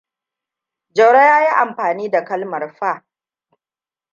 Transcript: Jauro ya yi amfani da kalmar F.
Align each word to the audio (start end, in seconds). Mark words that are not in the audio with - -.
Jauro 0.93 1.17
ya 1.19 1.41
yi 1.41 1.47
amfani 1.49 2.09
da 2.09 2.25
kalmar 2.25 2.63
F. 2.63 3.03